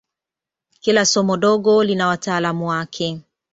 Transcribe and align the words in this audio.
Kila 0.81 1.05
somo 1.05 1.37
dogo 1.37 1.83
lina 1.83 2.07
wataalamu 2.07 2.67
wake. 2.67 3.21